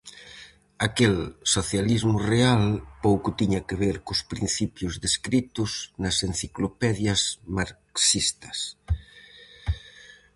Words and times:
Aquel 0.87 1.15
"socialismo 1.55 2.15
real" 2.31 2.65
pouco 3.05 3.29
tiña 3.39 3.65
que 3.67 3.75
ver 3.83 3.97
cos 4.05 4.19
principios 4.31 4.93
descritos 5.05 5.71
nas 6.01 6.17
enciclopedias 6.29 7.21
marxistas. 7.57 8.57